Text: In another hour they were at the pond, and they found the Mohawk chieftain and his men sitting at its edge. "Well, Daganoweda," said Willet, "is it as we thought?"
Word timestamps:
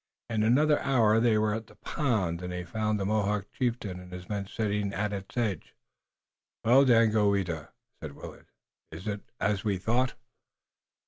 In 0.31 0.41
another 0.41 0.79
hour 0.79 1.19
they 1.19 1.37
were 1.37 1.53
at 1.53 1.67
the 1.67 1.75
pond, 1.75 2.41
and 2.41 2.51
they 2.51 2.63
found 2.63 2.99
the 2.99 3.05
Mohawk 3.05 3.51
chieftain 3.51 3.99
and 3.99 4.11
his 4.11 4.27
men 4.27 4.47
sitting 4.47 4.95
at 4.95 5.13
its 5.13 5.37
edge. 5.37 5.75
"Well, 6.65 6.85
Daganoweda," 6.85 7.69
said 8.01 8.13
Willet, 8.13 8.47
"is 8.91 9.07
it 9.07 9.21
as 9.39 9.63
we 9.63 9.77
thought?" 9.77 10.15